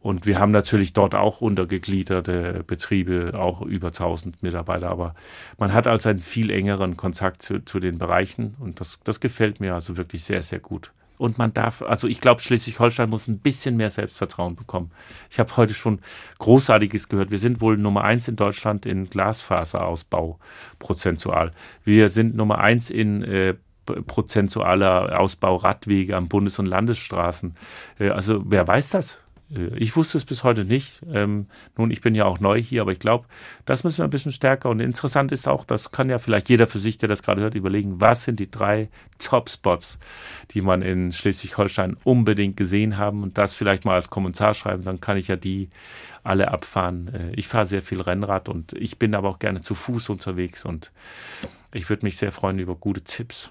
[0.00, 4.90] Und wir haben natürlich dort auch untergegliederte Betriebe, auch über 1000 Mitarbeiter.
[4.90, 5.14] Aber
[5.56, 9.60] man hat also einen viel engeren Kontakt zu, zu den Bereichen und das, das gefällt
[9.60, 13.38] mir also wirklich sehr, sehr gut und man darf, also ich glaube, Schleswig-Holstein muss ein
[13.38, 14.90] bisschen mehr Selbstvertrauen bekommen.
[15.30, 16.00] Ich habe heute schon
[16.38, 17.30] Großartiges gehört.
[17.30, 20.38] Wir sind wohl Nummer eins in Deutschland in Glasfaserausbau
[20.78, 21.52] prozentual.
[21.84, 27.54] Wir sind Nummer eins in äh, prozentualer Ausbau Radwege an Bundes- und Landesstraßen.
[27.98, 29.18] Äh, also wer weiß das?
[29.54, 31.00] Äh, ich wusste es bis heute nicht.
[31.12, 33.26] Ähm, nun, ich bin ja auch neu hier, aber ich glaube,
[33.64, 34.68] das müssen wir ein bisschen stärker.
[34.70, 37.54] Und interessant ist auch, das kann ja vielleicht jeder für sich, der das gerade hört,
[37.54, 38.88] überlegen, was sind die drei
[39.18, 39.98] Top-Spots,
[40.50, 44.84] die man in Schleswig-Holstein unbedingt gesehen haben und das vielleicht mal als Kommentar schreiben.
[44.84, 45.68] Dann kann ich ja die
[46.22, 47.08] alle abfahren.
[47.08, 50.64] Äh, ich fahre sehr viel Rennrad und ich bin aber auch gerne zu Fuß unterwegs
[50.64, 50.92] und
[51.74, 53.50] ich würde mich sehr freuen über gute Tipps.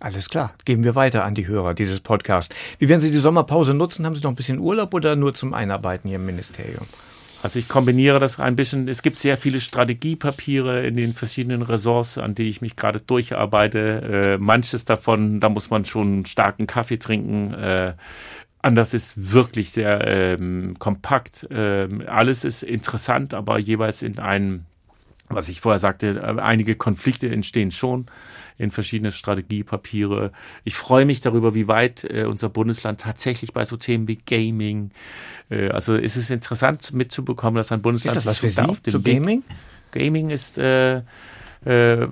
[0.00, 2.54] Alles klar, geben wir weiter an die Hörer dieses Podcasts.
[2.78, 4.06] Wie werden Sie die Sommerpause nutzen?
[4.06, 6.86] Haben Sie noch ein bisschen Urlaub oder nur zum Einarbeiten hier im Ministerium?
[7.42, 8.88] Also ich kombiniere das ein bisschen.
[8.88, 14.36] Es gibt sehr viele Strategiepapiere in den verschiedenen Ressorts, an die ich mich gerade durcharbeite.
[14.36, 17.52] Äh, manches davon, da muss man schon starken Kaffee trinken.
[17.52, 17.94] Äh,
[18.62, 21.46] anders ist wirklich sehr ähm, kompakt.
[21.50, 24.64] Ähm, alles ist interessant, aber jeweils in einem,
[25.30, 28.06] was ich vorher sagte, äh, einige Konflikte entstehen schon
[28.58, 30.32] in verschiedene Strategiepapiere.
[30.64, 34.90] Ich freue mich darüber, wie weit äh, unser Bundesland tatsächlich bei so Themen wie Gaming,
[35.48, 38.60] äh, also ist es interessant mitzubekommen, dass ein Bundesland ist das was für Sie?
[38.60, 39.44] auf dem so Gaming?
[39.92, 41.02] Gaming ist äh,
[41.66, 42.06] äh,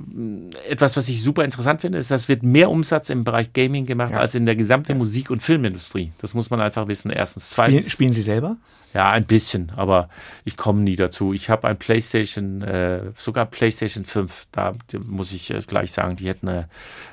[0.69, 4.13] etwas, was ich super interessant finde, ist, dass wird mehr Umsatz im Bereich Gaming gemacht
[4.13, 4.19] ja.
[4.19, 4.99] als in der gesamten ja.
[4.99, 6.13] Musik- und Filmindustrie.
[6.19, 7.11] Das muss man einfach wissen.
[7.11, 7.51] Erstens.
[7.51, 7.85] Zweitens.
[7.85, 8.57] Spielen, spielen Sie selber?
[8.95, 10.09] Ja, ein bisschen, aber
[10.45, 11.35] ich komme nie dazu.
[11.35, 14.73] Ich habe ein PlayStation, äh, sogar PlayStation 5, da
[15.05, 16.69] muss ich äh, gleich sagen, die hätten eine,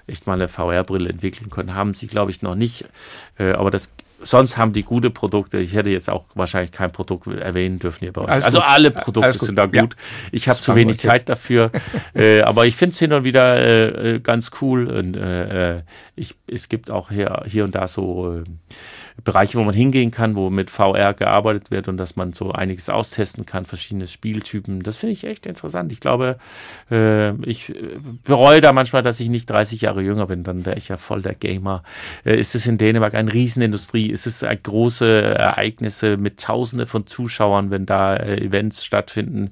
[0.08, 1.76] echt mal eine VR-Brille entwickeln können.
[1.76, 2.86] Haben sie, glaube ich, noch nicht.
[3.38, 5.58] Äh, aber das sonst haben die gute Produkte.
[5.58, 8.30] Ich hätte jetzt auch wahrscheinlich kein Produkt erwähnen dürfen hier bei euch.
[8.30, 8.68] also gut.
[8.68, 9.74] alle Produkte sind da gut.
[9.74, 10.30] Ja.
[10.32, 11.72] Ich habe zu wenig Zeit dafür.
[12.14, 14.88] äh, aber ich finde es hin und wieder äh, äh, ganz cool.
[14.88, 15.82] Und, äh, äh,
[16.16, 18.44] ich, es gibt auch hier, hier und da so äh,
[19.24, 22.90] Bereiche, wo man hingehen kann, wo mit VR gearbeitet wird und dass man so einiges
[22.90, 24.84] austesten kann, verschiedene Spieltypen.
[24.84, 25.92] Das finde ich echt interessant.
[25.94, 26.38] Ich glaube,
[26.92, 30.78] äh, ich äh, bereue da manchmal, dass ich nicht 30 Jahre jünger bin, dann wäre
[30.78, 31.84] ich ja voll der Gamer.
[32.26, 34.08] Äh, ist es in Dänemark eine Riesenindustrie?
[34.08, 39.52] Ist es äh, große Ereignisse mit Tausende von Zuschauern, wenn da äh, Events stattfinden?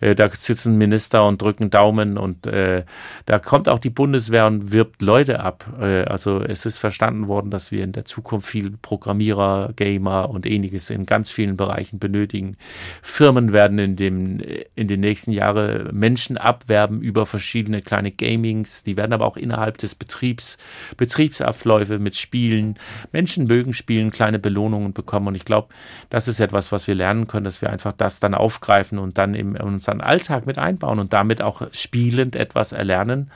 [0.00, 5.02] Äh, da sitzen Minister und drücken Daumen und da kommt auch die Bundeswehr und wirbt
[5.02, 5.66] Leute ab.
[5.78, 10.44] also es ist verstanden worden, dass wir in der Zukunft viel Pro Programmierer, Gamer und
[10.44, 12.56] ähnliches in ganz vielen Bereichen benötigen.
[13.00, 14.40] Firmen werden in, dem,
[14.74, 18.82] in den nächsten Jahren Menschen abwerben über verschiedene kleine Gamings.
[18.82, 20.58] Die werden aber auch innerhalb des Betriebs,
[20.96, 22.74] Betriebsabläufe mit Spielen.
[23.12, 25.28] Menschen mögen spielen, kleine Belohnungen bekommen.
[25.28, 25.68] Und ich glaube,
[26.10, 29.34] das ist etwas, was wir lernen können, dass wir einfach das dann aufgreifen und dann
[29.34, 33.30] in unseren Alltag mit einbauen und damit auch spielend etwas erlernen.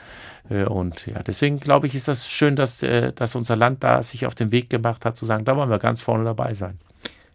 [0.51, 4.03] Äh, und ja, deswegen glaube ich, ist das schön, dass, äh, dass unser Land da
[4.03, 6.79] sich auf den Weg gemacht hat, zu sagen, da wollen wir ganz vorne dabei sein.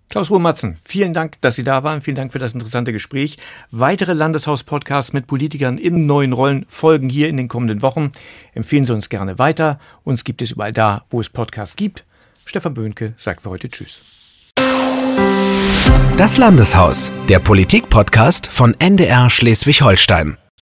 [0.09, 1.99] Klaus Ruhr-Matzen, vielen Dank, dass Sie da waren.
[1.99, 3.37] Vielen Dank für das interessante Gespräch.
[3.71, 8.13] Weitere Landeshaus-Podcasts mit Politikern in neuen Rollen folgen hier in den kommenden Wochen.
[8.53, 9.79] Empfehlen Sie uns gerne weiter.
[10.05, 12.05] Uns gibt es überall da, wo es Podcasts gibt.
[12.45, 14.01] Stefan Böhnke sagt für heute Tschüss.
[16.15, 20.37] Das Landeshaus, der Politik-Podcast von NDR Schleswig-Holstein.